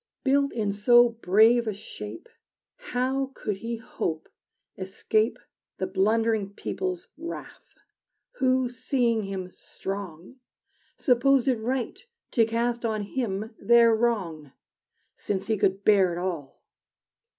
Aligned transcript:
Built 0.23 0.51
in 0.53 0.71
so 0.73 1.09
brave 1.09 1.67
a 1.67 1.75
shape, 1.75 2.27
How 2.75 3.29
could 3.35 3.57
he 3.57 3.77
hope 3.77 4.29
escape 4.75 5.37
The 5.77 5.85
blundering 5.85 6.55
people's 6.55 7.07
wrath? 7.19 7.75
Who, 8.37 8.67
seeing 8.67 9.25
him 9.25 9.51
strong, 9.51 10.37
Supposed 10.97 11.47
it 11.47 11.59
right 11.59 12.03
to 12.31 12.45
cast 12.47 12.83
on 12.83 13.03
him 13.03 13.53
their 13.59 13.93
wrong, 13.95 14.53
Since 15.13 15.45
he 15.45 15.55
could 15.55 15.83
bear 15.83 16.11
it 16.13 16.17
all! 16.17 16.63